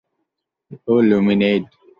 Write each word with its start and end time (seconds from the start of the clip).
O 0.87 0.93
Lumin 1.01 1.41
eight. 1.49 1.65